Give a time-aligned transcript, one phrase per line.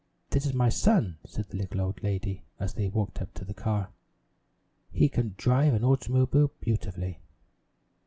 [0.31, 3.53] "This is my son," said the little old lady, as they walked up to the
[3.53, 3.91] car.
[4.91, 7.19] "He can drive an automobile beautifully.